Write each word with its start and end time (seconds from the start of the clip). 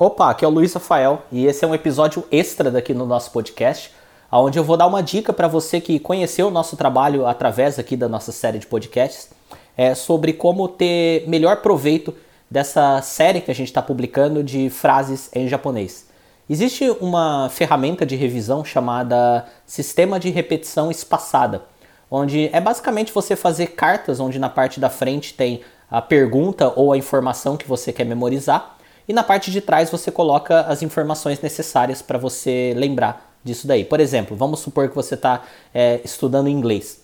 Opa, 0.00 0.30
aqui 0.30 0.44
é 0.44 0.48
o 0.48 0.50
Luiz 0.52 0.72
Rafael 0.72 1.24
e 1.32 1.44
esse 1.44 1.64
é 1.64 1.66
um 1.66 1.74
episódio 1.74 2.22
extra 2.30 2.70
daqui 2.70 2.94
no 2.94 3.04
nosso 3.04 3.32
podcast, 3.32 3.90
onde 4.30 4.56
eu 4.56 4.62
vou 4.62 4.76
dar 4.76 4.86
uma 4.86 5.02
dica 5.02 5.32
para 5.32 5.48
você 5.48 5.80
que 5.80 5.98
conheceu 5.98 6.46
o 6.46 6.50
nosso 6.52 6.76
trabalho 6.76 7.26
através 7.26 7.80
aqui 7.80 7.96
da 7.96 8.08
nossa 8.08 8.30
série 8.30 8.60
de 8.60 8.66
podcasts, 8.68 9.28
é, 9.76 9.96
sobre 9.96 10.32
como 10.32 10.68
ter 10.68 11.28
melhor 11.28 11.62
proveito 11.62 12.14
dessa 12.48 13.02
série 13.02 13.40
que 13.40 13.50
a 13.50 13.54
gente 13.54 13.66
está 13.66 13.82
publicando 13.82 14.40
de 14.40 14.70
frases 14.70 15.30
em 15.34 15.48
japonês. 15.48 16.06
Existe 16.48 16.88
uma 17.00 17.48
ferramenta 17.50 18.06
de 18.06 18.14
revisão 18.14 18.64
chamada 18.64 19.46
Sistema 19.66 20.20
de 20.20 20.30
Repetição 20.30 20.92
Espaçada, 20.92 21.64
onde 22.08 22.48
é 22.52 22.60
basicamente 22.60 23.12
você 23.12 23.34
fazer 23.34 23.72
cartas 23.72 24.20
onde 24.20 24.38
na 24.38 24.48
parte 24.48 24.78
da 24.78 24.90
frente 24.90 25.34
tem 25.34 25.60
a 25.90 26.00
pergunta 26.00 26.72
ou 26.76 26.92
a 26.92 26.96
informação 26.96 27.56
que 27.56 27.66
você 27.66 27.92
quer 27.92 28.04
memorizar 28.04 28.77
e 29.08 29.12
na 29.12 29.22
parte 29.22 29.50
de 29.50 29.60
trás 29.60 29.90
você 29.90 30.10
coloca 30.10 30.60
as 30.60 30.82
informações 30.82 31.40
necessárias 31.40 32.02
para 32.02 32.18
você 32.18 32.74
lembrar 32.76 33.34
disso 33.42 33.66
daí. 33.66 33.84
Por 33.84 34.00
exemplo, 34.00 34.36
vamos 34.36 34.60
supor 34.60 34.88
que 34.88 34.94
você 34.94 35.14
está 35.14 35.42
é, 35.74 36.00
estudando 36.04 36.48
inglês. 36.48 37.00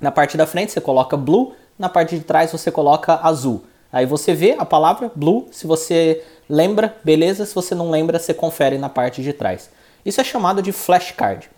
Na 0.00 0.10
parte 0.10 0.36
da 0.36 0.46
frente 0.46 0.72
você 0.72 0.80
coloca 0.80 1.16
blue, 1.16 1.54
na 1.78 1.88
parte 1.88 2.18
de 2.18 2.24
trás 2.24 2.50
você 2.50 2.70
coloca 2.70 3.20
azul. 3.22 3.64
Aí 3.92 4.06
você 4.06 4.34
vê 4.34 4.56
a 4.58 4.64
palavra 4.64 5.10
blue, 5.14 5.46
se 5.52 5.66
você 5.66 6.24
lembra, 6.48 6.96
beleza, 7.04 7.44
se 7.44 7.54
você 7.54 7.74
não 7.74 7.90
lembra, 7.90 8.18
você 8.18 8.32
confere 8.32 8.78
na 8.78 8.88
parte 8.88 9.22
de 9.22 9.32
trás. 9.32 9.70
Isso 10.04 10.20
é 10.20 10.24
chamado 10.24 10.62
de 10.62 10.72
flashcard. 10.72 11.50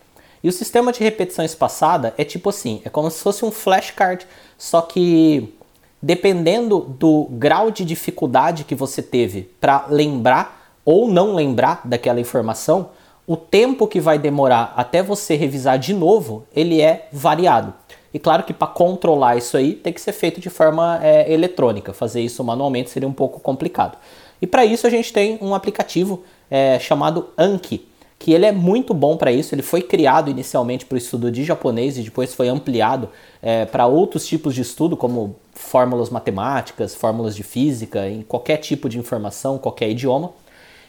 E 0.43 0.47
o 0.47 0.51
sistema 0.53 0.91
de 0.91 1.03
repetição 1.03 1.43
espaçada 1.43 2.13
é 2.17 2.23
tipo 2.23 2.49
assim, 2.49 2.81
é 2.85 2.89
como 2.89 3.09
se 3.11 3.21
fosse 3.21 3.43
um 3.43 3.51
flashcard, 3.51 4.25
só 4.57 4.81
que 4.81 5.53
dependendo 6.01 6.79
do 6.79 7.27
grau 7.31 7.71
de 7.71 7.83
dificuldade 7.83 8.63
que 8.63 8.75
você 8.75 9.01
teve 9.01 9.49
para 9.59 9.85
lembrar 9.89 10.73
ou 10.85 11.07
não 11.07 11.35
lembrar 11.35 11.81
daquela 11.85 12.19
informação, 12.19 12.89
o 13.27 13.37
tempo 13.37 13.87
que 13.87 13.99
vai 13.99 14.17
demorar 14.17 14.73
até 14.75 15.03
você 15.03 15.35
revisar 15.35 15.77
de 15.77 15.93
novo, 15.93 16.45
ele 16.55 16.81
é 16.81 17.07
variado. 17.11 17.73
E 18.11 18.17
claro 18.17 18.43
que 18.43 18.53
para 18.53 18.67
controlar 18.67 19.37
isso 19.37 19.55
aí 19.55 19.73
tem 19.73 19.93
que 19.93 20.01
ser 20.01 20.13
feito 20.13 20.41
de 20.41 20.49
forma 20.49 20.99
é, 21.03 21.31
eletrônica. 21.31 21.93
Fazer 21.93 22.21
isso 22.21 22.43
manualmente 22.43 22.89
seria 22.89 23.07
um 23.07 23.13
pouco 23.13 23.39
complicado. 23.39 23.97
E 24.41 24.47
para 24.47 24.65
isso 24.65 24.87
a 24.87 24.89
gente 24.89 25.13
tem 25.13 25.37
um 25.41 25.53
aplicativo 25.53 26.23
é, 26.49 26.79
chamado 26.79 27.27
Anki, 27.37 27.87
que 28.19 28.33
ele 28.33 28.45
é 28.45 28.51
muito 28.51 28.93
bom 28.93 29.15
para 29.15 29.31
isso. 29.31 29.55
Ele 29.55 29.61
foi 29.61 29.81
criado 29.81 30.29
inicialmente 30.29 30.85
para 30.85 30.95
o 30.95 30.97
estudo 30.97 31.31
de 31.31 31.45
japonês 31.45 31.97
e 31.97 32.03
depois 32.03 32.35
foi 32.35 32.49
ampliado 32.49 33.09
é, 33.41 33.65
para 33.65 33.87
outros 33.87 34.27
tipos 34.27 34.53
de 34.53 34.61
estudo, 34.61 34.97
como 34.97 35.37
fórmulas 35.53 36.09
matemáticas, 36.09 36.93
fórmulas 36.93 37.33
de 37.33 37.43
física, 37.43 38.09
em 38.09 38.21
qualquer 38.21 38.57
tipo 38.57 38.89
de 38.89 38.99
informação, 38.99 39.57
qualquer 39.57 39.89
idioma. 39.89 40.33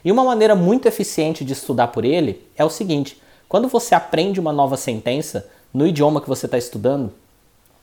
E 0.05 0.11
uma 0.11 0.25
maneira 0.25 0.57
muito 0.57 0.89
eficiente 0.89 1.45
de 1.45 1.53
estudar 1.53 1.89
por 1.89 2.05
ele 2.05 2.45
é 2.57 2.65
o 2.65 2.71
seguinte: 2.71 3.23
quando 3.49 3.69
você 3.69 3.95
aprende 3.95 4.41
uma 4.41 4.53
nova 4.53 4.77
sentença 4.77 5.49
no 5.73 5.87
idioma 5.87 6.21
que 6.21 6.29
você 6.29 6.47
está 6.47 6.59
estudando, 6.59 7.13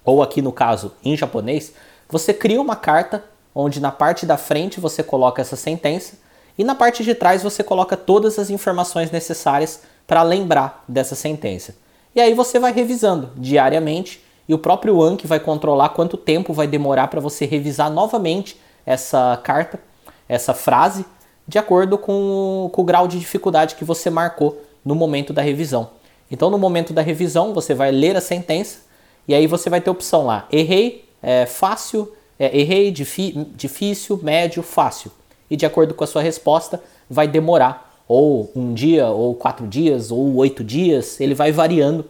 ou 0.04 0.22
aqui 0.22 0.42
no 0.42 0.52
caso 0.52 0.92
em 1.04 1.16
japonês, 1.16 1.74
você 2.10 2.34
cria 2.34 2.60
uma 2.60 2.76
carta 2.76 3.24
onde 3.56 3.80
na 3.80 3.92
parte 3.92 4.26
da 4.26 4.38
frente 4.38 4.80
você 4.80 5.02
coloca 5.02 5.42
essa 5.42 5.56
sentença 5.56 6.18
e 6.58 6.64
na 6.64 6.74
parte 6.74 7.04
de 7.04 7.14
trás 7.14 7.44
você 7.44 7.64
coloca 7.64 7.96
todas 7.96 8.40
as 8.40 8.50
informações 8.50 9.12
necessárias 9.12 9.82
para 10.08 10.24
lembrar 10.24 10.84
dessa 10.88 11.14
sentença. 11.14 11.76
E 12.16 12.20
aí 12.20 12.34
você 12.34 12.58
vai 12.58 12.72
revisando 12.72 13.30
diariamente 13.36 14.24
e 14.50 14.54
o 14.54 14.58
próprio 14.58 15.02
Anki 15.02 15.28
vai 15.28 15.40
controlar 15.40 15.90
quanto 15.90 16.18
tempo 16.18 16.54
vai 16.54 16.66
demorar 16.66 17.10
para 17.10 17.20
você 17.20 17.46
revisar 17.46 17.92
novamente 17.92 18.60
essa 18.86 19.40
carta, 19.44 19.80
essa 20.28 20.54
frase, 20.54 21.06
de 21.48 21.60
acordo 21.60 21.98
com, 21.98 22.70
com 22.72 22.82
o 22.82 22.86
grau 22.86 23.08
de 23.08 23.20
dificuldade 23.20 23.76
que 23.76 23.86
você 23.86 24.10
marcou 24.10 24.62
no 24.84 24.96
momento 24.96 25.34
da 25.34 25.42
revisão. 25.42 25.92
Então, 26.32 26.50
no 26.50 26.58
momento 26.58 26.92
da 26.92 27.02
revisão, 27.02 27.54
você 27.54 27.74
vai 27.74 27.92
ler 27.92 28.16
a 28.16 28.22
sentença 28.22 28.80
e 29.28 29.36
aí 29.36 29.46
você 29.46 29.70
vai 29.70 29.80
ter 29.80 29.90
opção 29.90 30.26
lá: 30.26 30.48
errei, 30.52 31.08
é, 31.22 31.46
fácil, 31.46 32.12
é, 32.40 32.58
errei, 32.58 32.92
difícil, 32.92 34.20
médio, 34.24 34.64
fácil 34.64 35.12
e 35.50 35.56
de 35.56 35.66
acordo 35.66 35.94
com 35.94 36.04
a 36.04 36.08
sua 36.08 36.22
resposta 36.22 36.82
vai 37.10 37.28
demorar 37.28 37.88
ou 38.08 38.50
um 38.56 38.74
dia, 38.74 39.08
ou 39.08 39.36
quatro 39.36 39.68
dias, 39.68 40.12
ou 40.12 40.36
oito 40.36 40.64
dias, 40.64 41.20
ele 41.20 41.36
vai 41.36 41.52
variando 41.52 42.06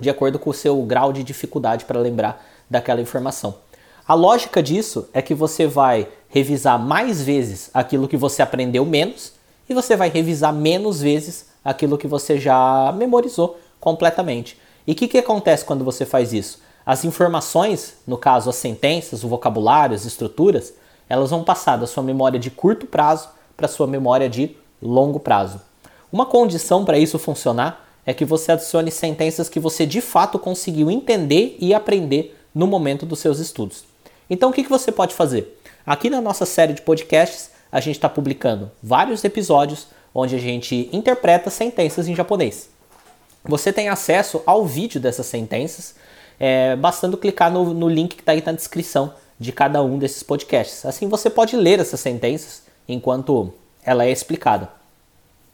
de 0.00 0.08
acordo 0.08 0.38
com 0.38 0.50
o 0.50 0.54
seu 0.54 0.80
grau 0.82 1.12
de 1.12 1.24
dificuldade 1.24 1.84
para 1.84 1.98
lembrar 1.98 2.44
daquela 2.70 3.00
informação. 3.00 3.56
A 4.06 4.14
lógica 4.14 4.62
disso 4.62 5.08
é 5.12 5.20
que 5.20 5.34
você 5.34 5.66
vai 5.66 6.08
revisar 6.28 6.78
mais 6.78 7.22
vezes 7.22 7.70
aquilo 7.74 8.08
que 8.08 8.16
você 8.16 8.42
aprendeu 8.42 8.84
menos 8.84 9.32
e 9.68 9.74
você 9.74 9.96
vai 9.96 10.08
revisar 10.08 10.52
menos 10.52 11.00
vezes 11.00 11.46
aquilo 11.64 11.98
que 11.98 12.06
você 12.06 12.38
já 12.38 12.92
memorizou 12.96 13.58
completamente. 13.80 14.58
E 14.86 14.92
o 14.92 14.94
que, 14.94 15.08
que 15.08 15.18
acontece 15.18 15.64
quando 15.64 15.84
você 15.84 16.06
faz 16.06 16.32
isso? 16.32 16.60
As 16.86 17.04
informações, 17.04 17.94
no 18.06 18.16
caso 18.16 18.48
as 18.48 18.56
sentenças, 18.56 19.22
o 19.22 19.28
vocabulário, 19.28 19.94
as 19.94 20.06
estruturas, 20.06 20.72
elas 21.08 21.30
vão 21.30 21.42
passar 21.42 21.76
da 21.76 21.86
sua 21.86 22.02
memória 22.02 22.38
de 22.38 22.50
curto 22.50 22.86
prazo 22.86 23.28
para 23.56 23.68
sua 23.68 23.86
memória 23.86 24.28
de 24.28 24.56
longo 24.80 25.18
prazo. 25.18 25.60
Uma 26.12 26.26
condição 26.26 26.84
para 26.84 26.98
isso 26.98 27.18
funcionar 27.18 27.86
é 28.06 28.14
que 28.14 28.24
você 28.24 28.52
adicione 28.52 28.90
sentenças 28.90 29.48
que 29.48 29.60
você 29.60 29.84
de 29.84 30.00
fato 30.00 30.38
conseguiu 30.38 30.90
entender 30.90 31.56
e 31.60 31.74
aprender 31.74 32.38
no 32.54 32.66
momento 32.66 33.04
dos 33.04 33.18
seus 33.18 33.38
estudos. 33.38 33.84
Então, 34.30 34.50
o 34.50 34.52
que, 34.52 34.62
que 34.62 34.70
você 34.70 34.90
pode 34.90 35.14
fazer? 35.14 35.60
Aqui 35.84 36.08
na 36.08 36.20
nossa 36.20 36.46
série 36.46 36.72
de 36.72 36.82
podcasts, 36.82 37.50
a 37.70 37.80
gente 37.80 37.96
está 37.96 38.08
publicando 38.08 38.70
vários 38.82 39.24
episódios 39.24 39.88
onde 40.14 40.34
a 40.34 40.38
gente 40.38 40.88
interpreta 40.92 41.50
sentenças 41.50 42.08
em 42.08 42.14
japonês. 42.14 42.70
Você 43.44 43.72
tem 43.72 43.88
acesso 43.88 44.42
ao 44.46 44.66
vídeo 44.66 45.00
dessas 45.00 45.26
sentenças, 45.26 45.94
é, 46.40 46.76
bastando 46.76 47.16
clicar 47.16 47.52
no, 47.52 47.74
no 47.74 47.88
link 47.88 48.14
que 48.16 48.22
está 48.22 48.32
aí 48.32 48.42
na 48.44 48.52
descrição 48.52 49.12
de 49.38 49.52
cada 49.52 49.82
um 49.82 49.98
desses 49.98 50.22
podcasts. 50.22 50.84
Assim 50.84 51.08
você 51.08 51.30
pode 51.30 51.56
ler 51.56 51.80
essas 51.80 52.00
sentenças 52.00 52.62
enquanto 52.88 53.52
ela 53.84 54.04
é 54.04 54.10
explicada. 54.10 54.70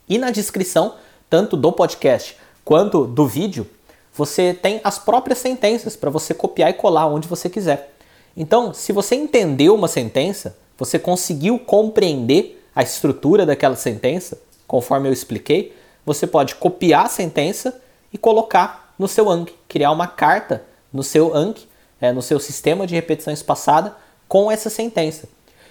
E 0.08 0.18
na 0.18 0.30
descrição, 0.30 0.94
tanto 1.28 1.56
do 1.56 1.72
podcast 1.72 2.36
quanto 2.64 3.06
do 3.06 3.26
vídeo, 3.26 3.66
você 4.12 4.54
tem 4.54 4.80
as 4.84 4.98
próprias 4.98 5.38
sentenças 5.38 5.96
para 5.96 6.10
você 6.10 6.32
copiar 6.32 6.70
e 6.70 6.74
colar 6.74 7.06
onde 7.06 7.28
você 7.28 7.50
quiser. 7.50 7.92
Então, 8.36 8.72
se 8.72 8.92
você 8.92 9.14
entendeu 9.14 9.74
uma 9.74 9.88
sentença, 9.88 10.56
você 10.78 10.98
conseguiu 10.98 11.58
compreender 11.58 12.62
a 12.74 12.82
estrutura 12.82 13.46
daquela 13.46 13.76
sentença, 13.76 14.38
conforme 14.66 15.08
eu 15.08 15.12
expliquei, 15.12 15.74
você 16.04 16.26
pode 16.26 16.54
copiar 16.56 17.06
a 17.06 17.08
sentença 17.08 17.80
e 18.12 18.18
colocar 18.18 18.94
no 18.98 19.08
seu 19.08 19.30
Anki, 19.30 19.54
criar 19.68 19.90
uma 19.90 20.06
carta 20.06 20.64
no 20.92 21.02
seu 21.02 21.34
Anki 21.34 21.66
é, 22.04 22.12
no 22.12 22.20
seu 22.20 22.38
sistema 22.38 22.86
de 22.86 22.94
repetição 22.94 23.32
espaçada 23.32 23.96
com 24.28 24.50
essa 24.50 24.68
sentença. 24.68 25.26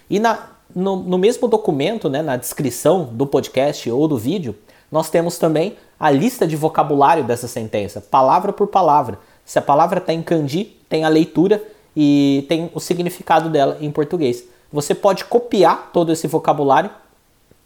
E 0.09 0.19
na, 0.19 0.47
no, 0.75 0.95
no 0.95 1.17
mesmo 1.17 1.47
documento, 1.47 2.09
né, 2.09 2.23
na 2.23 2.38
descrição 2.38 3.05
do 3.05 3.27
podcast 3.27 3.89
ou 3.91 4.07
do 4.07 4.17
vídeo, 4.17 4.55
nós 4.91 5.09
temos 5.09 5.38
também 5.38 5.77
a 5.99 6.09
lista 6.09 6.47
de 6.47 6.55
vocabulário 6.55 7.23
dessa 7.23 7.47
sentença, 7.47 8.01
palavra 8.01 8.51
por 8.51 8.67
palavra. 8.67 9.19
Se 9.45 9.59
a 9.59 9.61
palavra 9.61 9.99
está 9.99 10.11
em 10.11 10.23
kanji, 10.23 10.75
tem 10.89 11.03
a 11.03 11.09
leitura 11.09 11.63
e 11.95 12.45
tem 12.50 12.71
o 12.73 12.79
significado 12.79 13.50
dela 13.50 13.77
em 13.79 13.91
português. 13.91 14.44
Você 14.71 14.95
pode 14.95 15.25
copiar 15.25 15.91
todo 15.94 16.11
esse 16.11 16.25
vocabulário 16.27 16.89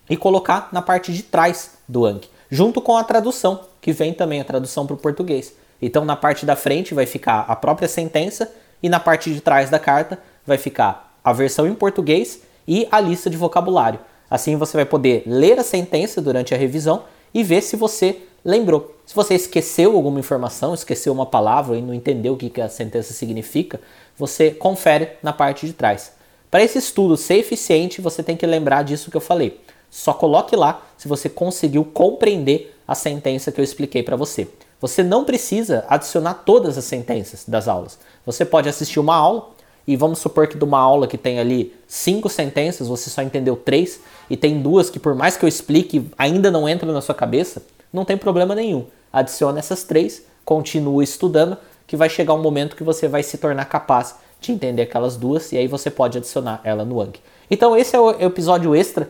e 0.10 0.18
colocar 0.18 0.68
na 0.74 0.82
parte 0.82 1.14
de 1.14 1.24
trás 1.24 1.78
do 1.88 2.06
Anki, 2.06 2.30
junto 2.50 2.82
com 2.82 2.98
a 2.98 3.04
tradução, 3.04 3.62
que 3.80 3.94
vem 3.94 4.14
também 4.14 4.42
a 4.42 4.46
tradução 4.46 4.86
para 4.86 4.96
o 4.96 4.98
português. 4.98 5.54
Então 5.82 6.06
na 6.06 6.16
parte 6.16 6.46
da 6.46 6.56
frente 6.56 6.94
vai 6.94 7.06
ficar 7.06 7.46
a 7.48 7.56
própria 7.56 7.88
sentença 7.88 8.52
e 8.82 8.90
na 8.90 9.00
parte 9.00 9.34
de 9.34 9.42
trás 9.42 9.70
da 9.70 9.80
carta 9.80 10.20
vai 10.46 10.58
ficar 10.58 11.18
a 11.24 11.34
versão 11.34 11.68
em 11.68 11.74
português 11.74 12.42
e 12.68 12.88
a 12.92 13.00
lista 13.00 13.30
de 13.30 13.38
vocabulário. 13.38 14.00
Assim 14.30 14.56
você 14.56 14.78
vai 14.78 14.86
poder 14.86 15.24
ler 15.26 15.60
a 15.60 15.64
sentença 15.64 16.22
durante 16.22 16.54
a 16.54 16.58
revisão 16.58 17.04
e 17.34 17.44
ver 17.44 17.62
se 17.62 17.76
você 17.76 18.22
lembrou. 18.44 18.96
Se 19.06 19.16
você 19.16 19.36
esqueceu 19.36 19.96
alguma 19.96 20.20
informação, 20.20 20.74
esqueceu 20.74 21.14
uma 21.14 21.26
palavra 21.26 21.78
e 21.78 21.82
não 21.82 21.94
entendeu 21.94 22.34
o 22.34 22.38
que 22.38 22.62
a 22.62 22.70
sentença 22.70 23.14
significa, 23.14 23.80
você 24.18 24.52
confere 24.52 25.12
na 25.22 25.32
parte 25.32 25.66
de 25.66 25.74
trás. 25.74 26.14
Para 26.50 26.64
esse 26.64 26.78
estudo 26.78 27.18
ser 27.18 27.36
eficiente, 27.36 28.02
você 28.02 28.24
tem 28.24 28.38
que 28.38 28.46
lembrar 28.46 28.84
disso 28.84 29.12
que 29.12 29.18
eu 29.18 29.22
falei. 29.22 29.60
Só 29.90 30.14
coloque 30.14 30.56
lá 30.56 30.86
se 30.98 31.08
você 31.08 31.30
conseguiu 31.30 31.84
compreender 31.86 32.76
a 32.88 32.96
sentença 32.96 33.52
que 33.52 33.60
eu 33.60 33.64
expliquei 33.64 34.02
para 34.02 34.16
você. 34.16 34.48
Você 34.80 35.02
não 35.02 35.24
precisa 35.24 35.86
adicionar 35.90 36.36
todas 36.46 36.78
as 36.78 36.86
sentenças 36.86 37.44
das 37.48 37.68
aulas. 37.68 37.98
Você 38.26 38.46
pode 38.46 38.70
assistir 38.70 39.00
uma 39.00 39.16
aula 39.16 39.50
e 39.88 39.96
vamos 39.96 40.20
supor 40.20 40.48
que 40.48 40.58
de 40.58 40.64
uma 40.64 40.80
aula 40.80 41.08
que 41.08 41.18
tem 41.18 41.40
ali 41.40 41.74
cinco 41.88 42.30
sentenças, 42.30 42.88
você 42.88 43.10
só 43.10 43.22
entendeu 43.22 43.56
três 43.56 44.00
e 44.30 44.36
tem 44.36 44.62
duas 44.62 44.90
que 44.90 45.00
por 45.00 45.16
mais 45.16 45.38
que 45.38 45.46
eu 45.46 45.50
explique 45.50 46.12
ainda 46.18 46.52
não 46.52 46.68
entram 46.68 46.92
na 46.92 47.02
sua 47.02 47.16
cabeça, 47.16 47.64
não 47.92 48.06
tem 48.06 48.18
problema 48.18 48.54
nenhum. 48.54 48.86
Adicione 49.12 49.58
essas 49.58 49.84
três, 49.84 50.24
continue 50.44 51.04
estudando, 51.04 51.58
que 51.88 51.96
vai 51.96 52.10
chegar 52.10 52.34
um 52.34 52.42
momento 52.42 52.76
que 52.76 52.84
você 52.84 53.08
vai 53.08 53.24
se 53.24 53.38
tornar 53.38 53.66
capaz 53.66 54.16
de 54.42 54.52
entender 54.52 54.84
aquelas 54.84 55.16
duas 55.16 55.52
e 55.54 55.58
aí 55.58 55.68
você 55.68 55.90
pode 55.90 56.18
adicionar 56.18 56.60
ela 56.64 56.84
no 56.84 57.02
Anki. 57.02 57.22
Então 57.50 57.76
esse 57.76 57.96
é 57.96 58.00
o 58.00 58.12
episódio 58.22 58.76
extra 58.76 59.10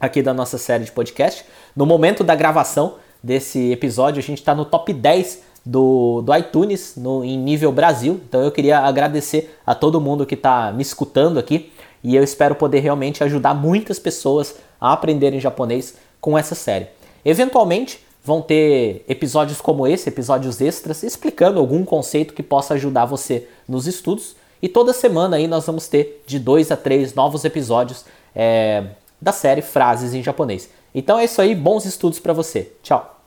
aqui 0.00 0.20
da 0.20 0.34
nossa 0.34 0.58
série 0.58 0.84
de 0.84 0.90
podcast. 0.90 1.44
No 1.76 1.86
momento 1.86 2.24
da 2.24 2.34
gravação 2.34 2.96
desse 3.22 3.70
episódio, 3.70 4.18
a 4.18 4.22
gente 4.22 4.38
está 4.38 4.54
no 4.54 4.64
top 4.64 4.92
10 4.92 5.42
do, 5.64 6.22
do 6.22 6.34
iTunes 6.34 6.94
no, 6.96 7.24
em 7.24 7.38
nível 7.38 7.70
Brasil. 7.70 8.20
Então 8.28 8.42
eu 8.42 8.50
queria 8.50 8.80
agradecer 8.80 9.56
a 9.64 9.74
todo 9.74 10.00
mundo 10.00 10.26
que 10.26 10.34
está 10.34 10.72
me 10.72 10.82
escutando 10.82 11.38
aqui 11.38 11.72
e 12.02 12.16
eu 12.16 12.24
espero 12.24 12.54
poder 12.54 12.80
realmente 12.80 13.22
ajudar 13.22 13.54
muitas 13.54 13.98
pessoas 13.98 14.56
a 14.80 14.92
aprenderem 14.92 15.40
japonês 15.40 15.96
com 16.20 16.36
essa 16.36 16.54
série. 16.54 16.88
Eventualmente 17.24 18.00
vão 18.24 18.40
ter 18.40 19.04
episódios 19.08 19.60
como 19.60 19.86
esse, 19.86 20.08
episódios 20.08 20.60
extras, 20.60 21.02
explicando 21.02 21.58
algum 21.58 21.84
conceito 21.84 22.34
que 22.34 22.42
possa 22.42 22.74
ajudar 22.74 23.04
você 23.04 23.48
nos 23.68 23.86
estudos. 23.86 24.36
E 24.60 24.68
toda 24.68 24.92
semana 24.92 25.36
aí 25.36 25.46
nós 25.46 25.66
vamos 25.66 25.88
ter 25.88 26.22
de 26.26 26.38
dois 26.38 26.70
a 26.70 26.76
três 26.76 27.14
novos 27.14 27.44
episódios 27.44 28.04
é, 28.34 28.86
da 29.22 29.30
série 29.30 29.62
Frases 29.62 30.12
em 30.14 30.22
Japonês. 30.22 30.68
Então 30.92 31.18
é 31.18 31.24
isso 31.24 31.40
aí, 31.40 31.54
bons 31.54 31.84
estudos 31.84 32.18
para 32.18 32.32
você. 32.32 32.72
Tchau! 32.82 33.21